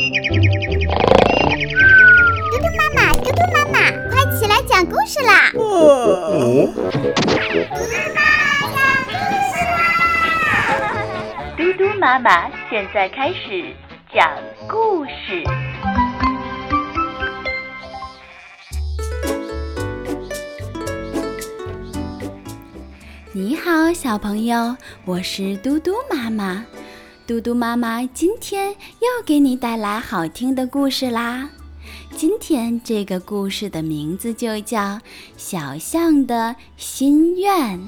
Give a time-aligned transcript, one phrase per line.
[0.00, 0.06] 嘟
[2.56, 3.76] 嘟妈妈，嘟嘟妈妈，
[4.08, 5.50] 快起来讲故事啦！
[5.52, 5.68] 嘟嘟
[7.84, 8.18] 妈妈
[8.72, 9.12] 讲故
[9.44, 9.76] 事啦！
[11.54, 13.74] 嘟嘟妈妈现在开始
[14.10, 14.26] 讲
[14.66, 15.44] 故事。
[23.32, 24.74] 你好，小朋友，
[25.04, 26.64] 我是嘟嘟妈妈。
[27.30, 31.48] 嘟嘟妈妈今天又给你带来好听的故事啦。
[32.16, 34.80] 今天这个故事的名字就叫
[35.36, 37.78] 《小象的心愿》。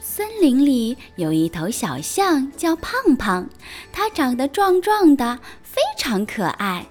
[0.00, 3.48] 森林里有一头小象，叫胖胖，
[3.92, 6.86] 它长得壮壮的，非常可爱。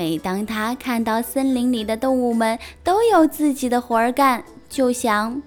[0.00, 5.42] 每当他看到森林里的动物们都有自己的活儿干，就想，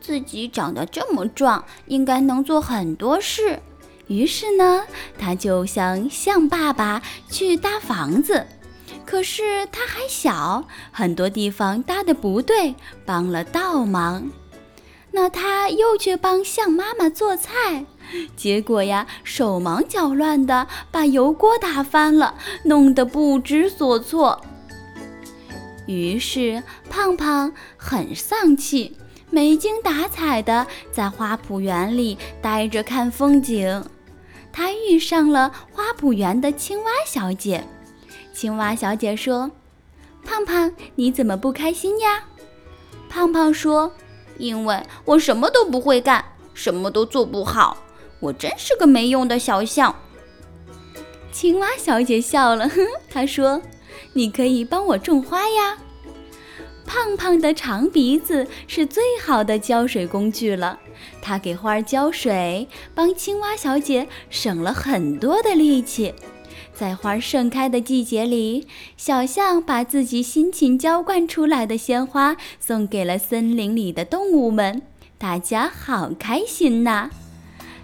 [0.00, 3.60] 自己长得这么壮，应该能做很多事。
[4.06, 4.84] 于是呢，
[5.18, 8.46] 他就向象爸爸去搭房子。
[9.04, 14.30] 可是他还小，很多地方搭的不对，帮了倒忙。
[15.10, 17.84] 那他又去帮象妈妈做菜，
[18.36, 24.40] 结果呀，手忙脚乱的把油锅打翻了，弄得不知所措。
[25.86, 28.96] 于是胖胖很丧气，
[29.30, 33.84] 没精打采的在花圃园里待着看风景。
[34.52, 37.64] 他遇上了花圃园的青蛙小姐。
[38.32, 39.50] 青蛙小姐说
[40.24, 42.24] ：“胖胖，你怎么不开心呀？”
[43.08, 43.92] 胖胖说
[44.38, 47.76] ：“因为我什么都不会干，什么都做不好，
[48.20, 49.94] 我真是个没用的小象。”
[51.32, 53.60] 青蛙小姐笑了，哼， 她说。
[54.12, 55.78] 你可以帮我种花呀！
[56.84, 60.80] 胖胖的长鼻子是最好的浇水工具了，
[61.22, 66.12] 它给花儿浇水，帮青蛙小姐省了很多的力气。
[66.74, 68.66] 在花盛开的季节里，
[68.96, 74.82] 小象把自己辛勤浇灌出来的鲜花送给了森林里的动物们，
[75.18, 77.10] 大家好开心呐！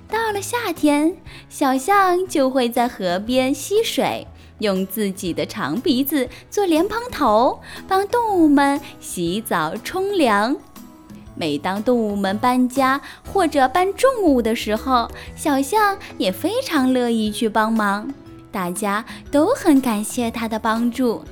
[0.09, 1.17] 到了夏天，
[1.49, 4.27] 小象就会在河边吸水。
[4.61, 10.57] 用自己的长鼻子做莲蓬头，帮动物们洗澡冲凉。
[11.35, 12.99] 每当动物们搬家
[13.31, 18.11] 或者搬重物的时候，小象也非常乐意去帮忙。
[18.51, 21.23] 大家都很感谢它的帮助。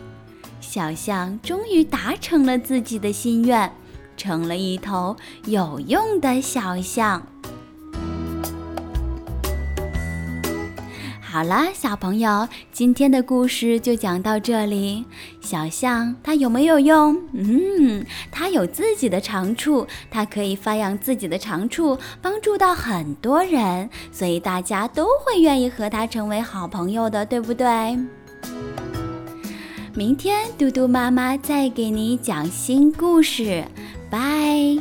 [0.61, 3.73] 小象终于达成了自己的心愿，
[4.19, 7.27] 成了一头有用的小象。
[11.35, 15.05] 好了，小朋友，今天的故事就讲到这里。
[15.41, 17.21] 小象它有没有用？
[17.33, 27.99] 嗯，它有自己的长处，它可以发扬自己的长处，帮助到很多人，所以大家都会愿意和它成为好朋友的，对不对？
[29.93, 33.65] 明天嘟嘟妈妈再给你讲新故事，
[34.09, 34.79] 拜。